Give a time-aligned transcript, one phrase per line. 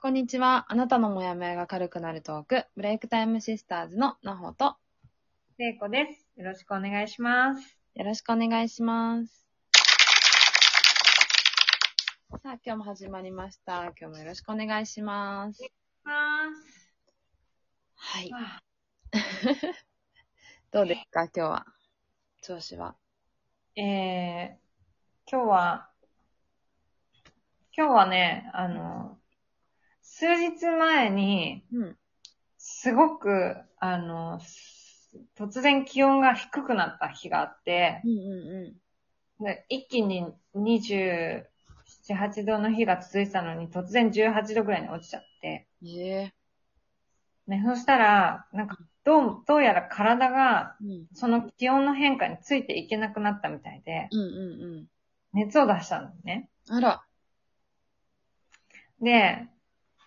[0.00, 0.64] こんにちは。
[0.68, 4.76] あなたのモヤモヤが軽くなるトーク、ブレイクタイムシスターズのなほと、
[5.56, 6.28] せいこです。
[6.36, 7.76] よろしくお願いします。
[7.96, 9.44] よろしくお願いします。
[12.30, 13.86] さあ、今日も始まりました。
[13.86, 15.60] 今日もよろしくお願いします。
[16.04, 16.12] ま
[16.54, 16.92] す。
[17.96, 18.30] はい。
[18.32, 18.62] あ
[20.70, 21.24] どうですか？
[21.24, 21.66] 今日は。
[22.42, 22.94] 調子は。
[23.74, 25.90] えー、今日は、
[27.76, 29.17] 今日はね、あの、
[30.18, 31.96] 数日前に、うん。
[32.58, 41.46] すごく、あの、す突然気温が低くなった日があってう、んうんうで一気に27、
[42.16, 45.68] 8度の日が続いてたのに、突然18度ぐらいに落ちちゃって、
[47.46, 50.76] ね、そしたら、なんか、どう、どうやら体が。
[51.14, 54.24] その気温の変化についていけなくなったみたいで、うんう
[54.82, 54.86] ん
[55.32, 56.50] 熱を出したのね。
[56.68, 56.76] うん。
[56.76, 57.02] あら。
[59.00, 59.48] で、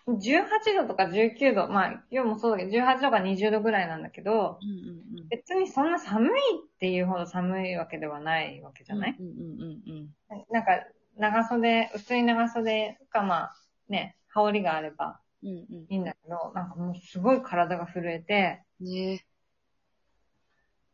[0.08, 5.28] 18度とか19度、まあ今日もそうだけど、18度か20度ぐらいなんだけど、うんうんうん。
[5.28, 6.32] 別にそんな寒いっ
[6.80, 9.82] ていうほど寒いわけではないわけじゃない、うんうんうん
[10.30, 10.44] うん。
[10.50, 10.70] なんか、
[11.16, 13.56] 長袖、薄い長袖かまあ、
[13.88, 18.84] ね、羽織があればうんういいんだけど、なんかもうすごい体が震えて、ん。
[18.84, 19.24] ね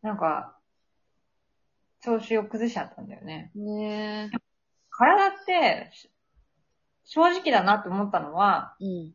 [0.02, 0.56] なんか、
[2.00, 3.50] 調子を崩しちゃったんだよね。
[3.56, 3.58] え。
[3.58, 4.38] ねえ。
[4.90, 6.10] 体って、し
[7.08, 9.14] 正直だなって思ったのは、うん。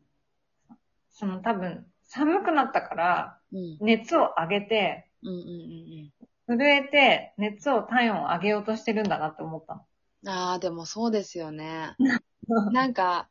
[1.10, 3.78] その多分、寒くなったから、うん。
[3.80, 9.86] 熱を上げて、震えて、熱を、体温を上げようとしてるんだなって思った
[10.24, 10.28] うん。
[10.28, 11.94] ああ、でもそうですよね。
[12.72, 13.28] なんか、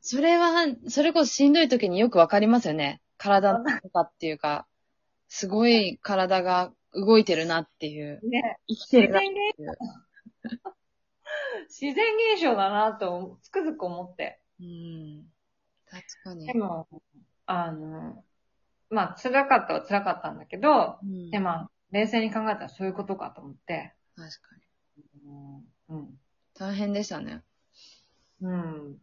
[0.00, 3.02] それは、それこそしんどい時によくわかりますよね。
[3.18, 4.66] 体のとかっていうか、
[5.28, 8.20] すごい体が動いてるなっていう。
[8.22, 8.30] の。
[8.30, 9.76] ね、生きて自るなっ然ていう。
[11.72, 14.40] 現、自然現象だなと、つくづく思って。
[14.60, 15.24] うん。
[15.90, 16.54] 確かにで。
[16.54, 16.86] も、
[17.46, 18.24] あの、
[18.90, 24.62] まあ、辛かったは辛かったんだけど、うん、で、まあ、冷静に考えたらそういうことかと思って、確かに。
[25.88, 26.20] うん。
[26.54, 27.42] 大変でしたね。
[28.40, 28.98] うん。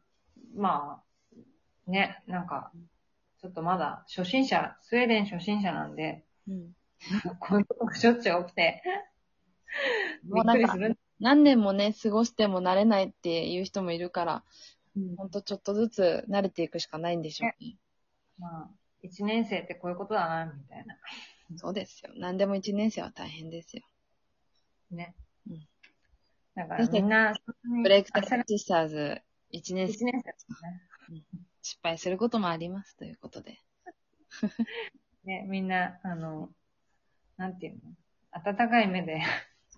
[0.55, 2.71] まあ、ね、なんか、
[3.41, 6.75] ちょっとまだ初心者、スウェーデン初心者なんで、うん。
[7.39, 8.83] こういうことがしょっちゅう起きて、
[10.23, 10.99] びっくりする。
[11.19, 14.43] 何年もね、過ごしても慣れないっていう人もいるから、
[14.95, 17.77] うんほんとちょっとずつ慣れていくしかないんでしょうね。
[18.37, 18.69] まあ、
[19.03, 20.97] 一年生ってこういうことだな、みたいな。
[21.57, 22.11] そうですよ。
[22.15, 23.83] 何でも一年生は大変ですよ。
[24.91, 25.15] ね。
[25.49, 25.67] うん
[26.55, 27.33] だからみんな、
[27.83, 29.21] ブレイクタイ焦らムシスターズ
[29.53, 30.47] 1年生一年生です
[31.13, 31.23] ね。
[31.61, 33.59] 失敗することもありますということで。
[35.23, 36.49] ね、みんな、あの、
[37.37, 37.95] なんていうの？
[38.31, 39.21] 温かい目で、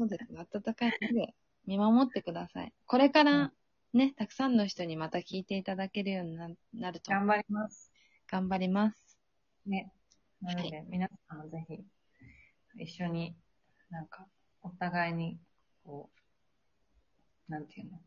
[0.01, 0.25] そうです。
[0.35, 1.35] 温かい目で
[1.67, 2.73] 見守ってください。
[2.87, 3.51] これから
[3.93, 7.91] ね、たくさんの人にまた聞いていただけるようにななると頑張ります。
[8.27, 9.19] 頑張ります。
[9.67, 9.91] ね。
[10.41, 11.83] なので、皆さんもぜひ、
[12.83, 13.35] 一緒に、
[13.91, 14.25] なんか、
[14.63, 15.37] お互いに、
[15.85, 16.09] こ
[17.47, 17.99] う、なんていうの？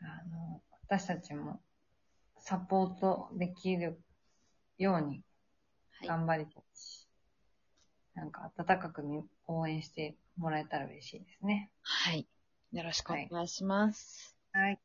[0.00, 1.60] あの、私たちも、
[2.38, 4.00] サポートできる
[4.78, 5.22] ように、
[5.98, 6.08] はい。
[6.08, 7.05] 頑張りたいし、
[8.16, 11.70] なんか温かく見応援してもらえたら嬉しいですね。
[11.82, 12.26] はい。
[12.72, 14.34] よろしくお願いします。
[14.52, 14.80] はい。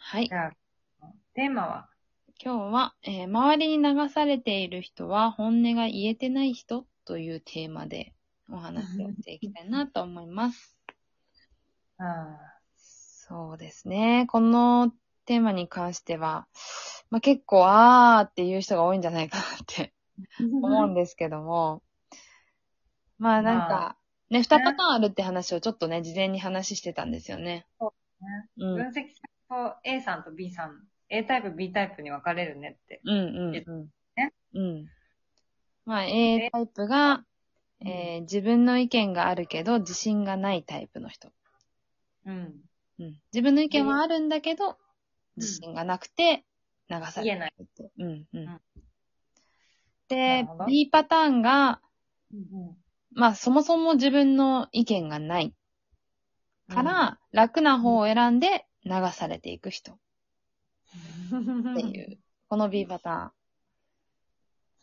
[0.00, 0.34] はいじ。
[0.34, 1.88] ゃあ、テーマは、
[2.42, 8.12] 今日は、えー周りに流されている人は本音が言えてない人というテーマで
[8.50, 10.76] お話をしていきたいなと思います。
[11.98, 12.36] あ
[12.76, 14.26] そうですね。
[14.28, 14.92] この
[15.26, 16.48] テーマに関しては、
[17.08, 19.92] まあ、結構、あーっていう人が多いんじゃないかなって
[20.40, 21.82] 思うんですけども、
[23.18, 23.96] まあなんまか、
[24.30, 27.66] ね、二パターンあるって話をちょっとね、事前に話してたんですよね。
[27.78, 28.74] そうねうん。
[28.76, 29.04] 分析する
[29.48, 33.00] と A さんと B さん、A タイプ、B タイプに分かれるねって。
[33.04, 33.22] うんう
[33.52, 33.88] んうん。
[34.16, 34.86] ねうん。
[35.84, 37.24] まあ A タイプが、
[37.80, 41.28] えー自分の意見があるけど自信がないタイプの人。
[42.24, 42.54] うん。
[42.98, 43.20] うん。
[43.32, 44.76] 自分の意見はあるんだけど、
[45.36, 46.44] 自信がなくて
[46.88, 47.54] 流され言えない。
[47.98, 48.44] うんうん。
[48.44, 48.60] な
[50.08, 51.80] で B パターンが、
[52.32, 52.76] うん
[53.16, 55.54] まあそもそも自分の意見がない
[56.68, 59.96] から、楽な方を選んで流されていく人っ
[61.32, 62.18] うんていう、
[62.48, 63.32] この B パタ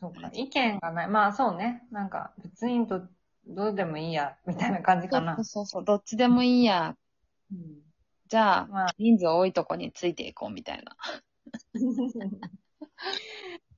[0.02, 0.32] そうか。
[0.34, 1.08] 意見がない。
[1.08, 1.84] まあそうね。
[1.92, 3.08] なんか、別にど、
[3.48, 5.12] どうでもいいや、みたいな感じーン。
[5.12, 5.46] かなそう。
[5.46, 6.98] そうそう、どっちでもいいや。
[7.52, 7.84] うん
[8.30, 10.98] じゃあ、まあ、人数多いとこについていこうみたいな。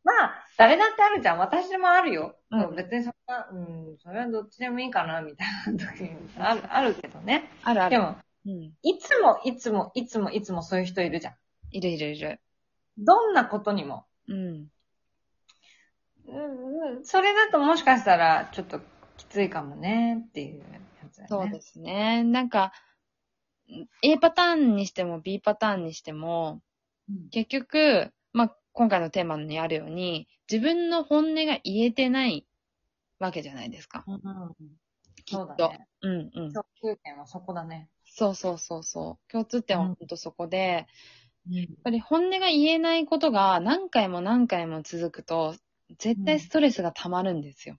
[0.06, 1.40] まあ、誰だってあるじゃん。
[1.40, 2.38] 私もあるよ。
[2.52, 7.50] うん別にそんな、うん、それはどっちでもいいかな、みたいな時ある、あるけどね。
[7.64, 7.90] あるある。
[7.90, 8.16] でも、
[8.46, 8.74] うん。
[8.84, 11.34] いつも、いつも、いつも、いつもそういう人いるじゃん。
[11.72, 12.40] いるいるいる。
[13.00, 14.06] どんなことにも。
[14.28, 14.68] うん。
[16.28, 18.80] うんうん、それだともしかしたら、ちょっと
[19.18, 21.26] きついかもね、っていうやつね。
[21.28, 22.24] そうですね。
[22.24, 22.72] なんか、
[24.04, 26.62] A パターンにしても B パターンにしても、
[27.10, 32.46] うん結局、まあ、今回のテーマにあるように、自分の本音が言えてない
[33.20, 34.04] わけじゃないですか。
[34.06, 34.22] うんうん
[35.26, 35.46] きっと。
[35.48, 35.88] そうだね。
[36.02, 36.54] うんうん。
[36.54, 37.90] 共通点はそこだね。
[38.04, 39.32] そうそうそうそう。
[39.32, 40.88] 共通点は本当そこで、
[41.48, 45.56] うんやっぱり本音が言えないことが何回も何回も続くと、
[46.00, 47.78] 絶対ストレスが溜まるんですよ。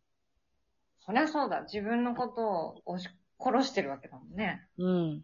[1.00, 1.62] そりゃそうだ。
[1.62, 3.10] 自分のことを押し
[3.40, 4.66] 殺してるわけだもんね。
[4.78, 5.22] うん。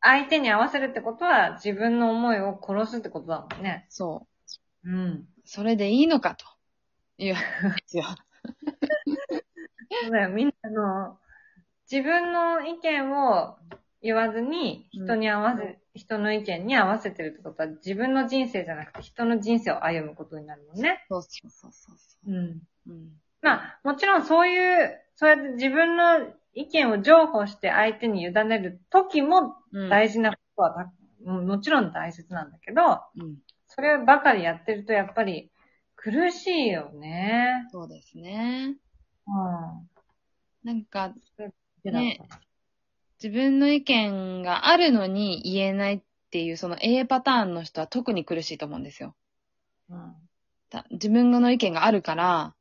[0.00, 3.86] 相手に合わせるってことは、自分の思いを殺すってことだもんね。
[3.88, 4.31] そう。
[4.84, 5.28] うん。
[5.44, 6.46] それでいいのかと。
[7.18, 8.04] いう話よ。
[10.02, 10.30] そうだよ。
[10.30, 11.18] みんなあの、
[11.90, 13.56] 自分の意見を
[14.00, 21.04] 言わずに、人に合わせ、人の意見に合わせてるってことは、自分の人生じゃなくて人の人生を歩むことになるもんね。
[21.08, 22.34] そうそうそうそうそうん。
[22.34, 22.60] う。
[22.88, 23.12] うん。
[23.42, 29.88] まあ、もちろんそういう、そうやって自分の意見を譲歩して相手に委ねる時もうん。
[29.88, 30.92] 大事なことはた、
[31.30, 33.36] ももちろん大切なんだけど、うん。
[33.74, 35.50] そればかりやってるとやっぱり
[35.96, 37.66] 苦しいよね。
[37.70, 38.76] そうですね。
[39.26, 39.88] うん。
[40.62, 41.14] なんか、
[41.82, 42.20] でね
[43.22, 49.14] 自分の意見があるのに言えないっていう、その A パターンの人は特に苦しいと思うんですよ。
[49.88, 50.14] うん。
[50.68, 52.54] だ自分の意見があるから、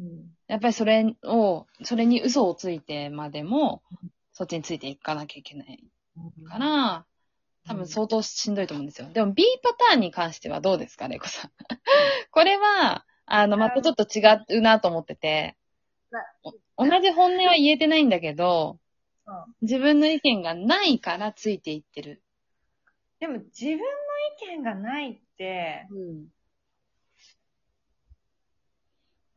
[0.00, 0.30] うん。
[0.48, 3.82] やっぱりそれを、それに嘘をついてまでも、
[4.32, 5.84] そっちについていかなきゃいけない
[6.48, 7.06] から、
[7.66, 9.08] 多分相当しんどいと思うんですよ。
[9.12, 11.50] でも B パターンに関してはどうですか、レイコさん。
[12.30, 14.22] これは、あの、またちょっと違
[14.58, 15.56] うなと思ってて、
[16.76, 18.78] お同じ本音は言えてないんだけど、
[19.62, 22.22] 自分の意見がないからついていってる。
[23.18, 23.84] でも自分の
[24.52, 26.26] 意見がないって、うん。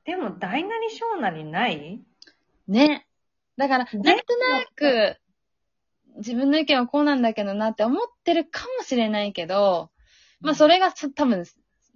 [0.06, 2.02] でも大なり小なりない？
[2.68, 3.08] ね。
[3.58, 5.20] だから、なんねとなく、
[6.20, 9.90] 自分の意見はこうなんだけどなって思ってるかもしれないけど、
[10.42, 11.46] まあそれがそ多分、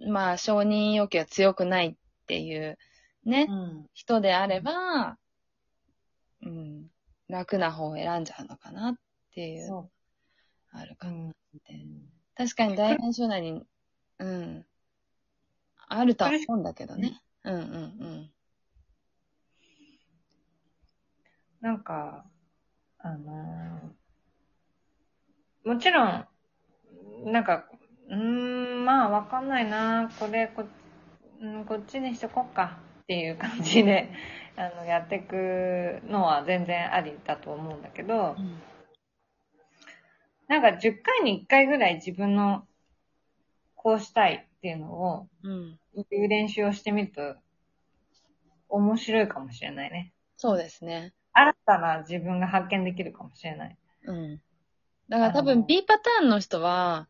[0.08, 2.78] まあ承認欲求が強くないっていう
[3.24, 3.86] ね、うん。
[3.94, 5.18] 人であれば、
[6.42, 6.90] うん、
[7.28, 8.94] 楽な方を選んじゃうのかなっ
[9.34, 9.90] ていう、そ
[10.72, 11.06] あるう。
[11.06, 11.10] うん。
[11.10, 11.32] かなっ
[11.64, 11.84] て。
[12.36, 13.62] 確かに大なり小なり、
[14.18, 14.66] うん、
[15.88, 17.20] あるとは思うんだけどね。
[17.44, 18.30] うんうんうん。
[21.60, 22.26] なんか、
[22.98, 24.03] あのー
[25.64, 26.26] もちろん、
[27.24, 27.64] なんか、
[28.08, 30.10] うーん、まあわかんないな。
[30.18, 30.64] これこ、
[31.40, 34.10] うん、こっちにしとこっかっていう感じで、
[34.56, 38.36] あの、やっていくのは全然ありだと思うんだけど、
[40.48, 42.66] なんか10回に1回ぐらい自分の
[43.74, 45.78] こうしたいっていうのをうん。
[46.10, 47.36] 言う練習をしてみると
[48.68, 50.12] 面白いかもしれないね。
[50.36, 51.14] そうですね。
[51.32, 53.78] 新たな自分が発見できるかもしれない。
[54.06, 54.40] うん。
[55.08, 57.08] だから多分 B パターンの人は、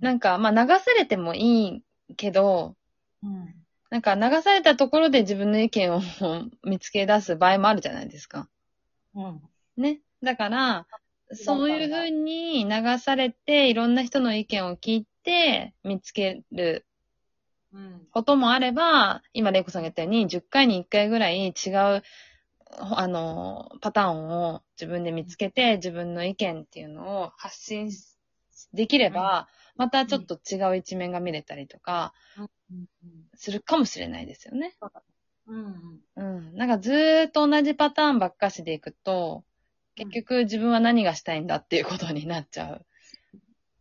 [0.00, 2.76] なんか、まあ流されてもいいけど、
[3.22, 3.54] うん。
[3.90, 6.00] なんか流されたところで自分の意見を
[6.62, 8.48] 見つけ出す場合もあるじゃないですか。
[9.14, 9.42] うん。
[9.76, 10.00] ね。
[10.22, 10.86] だから、
[11.32, 16.86] そういうふうに流されて、いろんな人の意見を聞いて、見つける
[17.72, 18.06] うん。
[18.10, 22.02] こともあれば、今、レイコさんが言ったように、10回に1回ぐらい違う、
[22.70, 27.90] あの、パターンを自分で見つけて、自分の意見っていうのを発信
[28.72, 32.12] できれば、またちょっと違う一面が見れたりとか、
[32.70, 32.86] うん。
[33.34, 34.76] するかもしれないですよね。
[35.46, 36.00] うん。
[36.16, 36.54] うん。
[36.56, 39.44] なんかずーっと同じパターンばっかしでいくと、
[39.94, 42.86] 結局自分は何がしたいんだっていうことになっちゃう。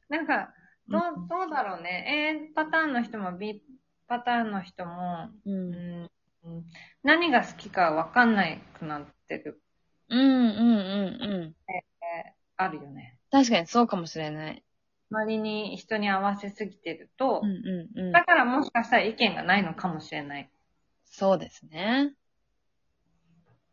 [0.10, 0.54] なんか、
[0.90, 2.50] どうう、んどうだろうね。
[2.50, 3.62] A パターンの人も B
[4.08, 6.10] パターンの人も、うん
[7.04, 9.62] 何が好きかわかんないくなってる、
[10.10, 11.56] うん、うん、うん、うん。
[12.56, 13.18] あるよね。
[13.32, 14.64] 確かにそうかもしれない。
[15.10, 18.24] 周りに人に合わせすぎてると、うん、うん、うんだ。
[18.24, 20.50] からもしかしたら意見がないのかもしれない。
[21.06, 22.14] そうですね。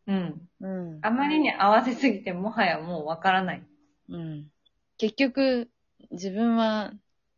[0.07, 0.49] うん。
[0.61, 0.99] うん。
[1.01, 3.63] あまりに合わせすぎてもはやもうわからない。
[4.09, 4.47] うん。
[4.97, 5.69] 結局、
[6.11, 6.93] 自分は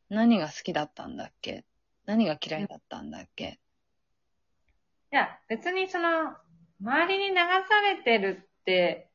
[0.09, 1.65] 何が好きだったんだっけ？
[2.05, 3.59] 何が嫌いだったんだっけ？
[5.17, 6.35] いや、別にその、
[6.79, 9.09] 周りに流されてるって、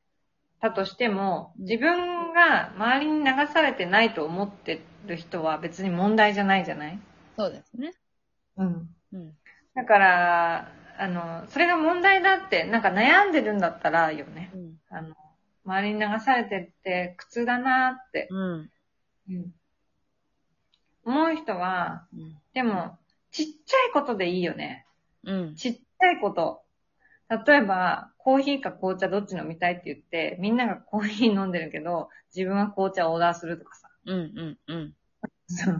[0.59, 6.99] たとしても、自分が周りに流されてないと思ってる人は別に問題じゃないじゃない？
[7.37, 7.93] そうですね。
[8.57, 8.89] うん。
[9.13, 9.33] うん。
[9.75, 14.51] だから、あの、それが問題だって、なんか悩んでるんだったらよね。
[14.53, 14.75] うん。
[14.89, 15.15] あの、
[15.63, 18.27] 周りに流されてって苦痛だなって。
[18.29, 18.69] うん。
[19.29, 19.53] うん。
[21.05, 22.35] 思う人は、うん。
[22.53, 22.97] でも、
[23.31, 24.85] ちっちゃいことでいいよね。
[25.25, 25.55] うん。
[25.55, 26.61] ちっちゃいこと。
[27.29, 33.89] 例えば、コーヒーか紅茶どっち飲みたいって言って、みんながコーヒー飲んでるけど、自分は紅茶をオーダーするとかさ。
[34.05, 34.17] うん。
[34.17, 34.57] うん。
[34.67, 34.93] うん。
[35.47, 35.79] そう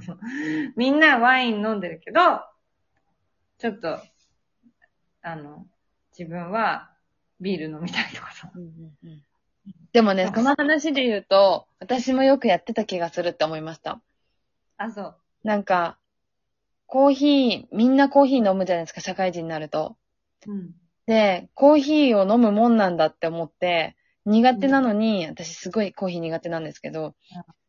[0.76, 2.20] みんなワイン飲んでるけど、
[3.58, 4.00] ちょっと、
[5.22, 5.68] あの、
[6.18, 6.92] 自分は
[7.40, 8.50] ビール飲みたいとかさ。
[8.56, 8.70] うんうん
[9.04, 9.24] うん
[9.94, 14.02] でもね、その話で言うと、私もよくやってた気がするって思いました。
[14.78, 15.16] あ、そう。
[15.44, 16.00] なんか、
[16.88, 19.96] コーヒー、みんなコーヒー飲むじゃないですか、社会人になると。
[20.48, 20.74] うん。
[21.06, 23.96] で、コーヒーを飲むもんなんだって思って、
[24.26, 27.16] 苦手なのに、私すごいコーヒー苦手なんですけど、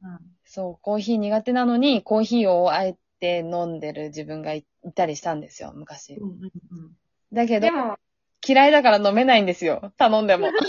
[0.03, 0.19] うん。
[0.45, 6.15] そう、コーヒー苦手なのに、コーヒーをあえて飲んでる自分がいいたりしたんですよ、昔。
[6.15, 6.31] うん。
[6.31, 6.51] うん。
[7.33, 7.69] だけど
[8.47, 10.51] 嫌いだから飲めないんですよ、頼んでも。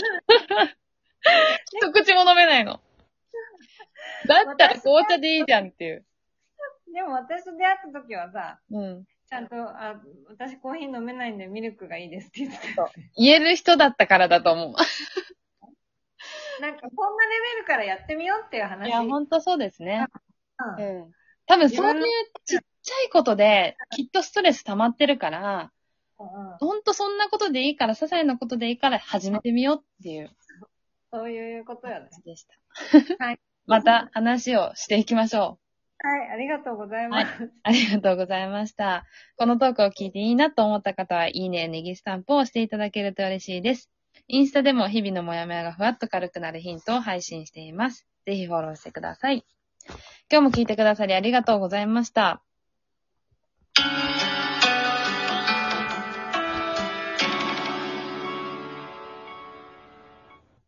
[1.80, 2.80] 一口も飲めないの。
[4.26, 6.04] だったら紅茶でいいじゃんっていう。
[6.92, 9.06] でも私と出会った時はさ、うん。
[9.28, 12.90] ちゃんと、あ、私コーヒー飲めないんでミルクがいいですって言ってた。
[13.16, 14.74] 言える人だったからだと思う。
[16.62, 18.88] なんか、こんなレベルからやってみようっていう話。
[18.88, 20.06] いや、ほんとそうですね。
[20.78, 21.12] うんうん。
[21.46, 22.04] 多分そういう
[22.44, 25.72] ちっちゃいことで、きっとストレス溜まってるから、
[26.18, 30.30] うんほんとそんなことでいいから、些細なことでいいから始めてみようっていう
[31.12, 32.54] そういうことよねでした。
[33.24, 33.40] はい。
[33.66, 35.65] また話をしていきましょう。
[35.98, 37.50] はい、ありがとうございます。
[37.62, 39.06] ありがとうございました。
[39.36, 43.90] このトークを聞いていいなと思った方は、いいね、ネギスタンプを押していただけると嬉しいです。
[44.28, 48.06] インスタでも日々のモヤモヤがふわっと軽くなるヒントを配信しています。
[48.26, 49.44] ぜひフォローしてください。
[50.30, 52.42] 今日も聞いてくださりありがとうございました。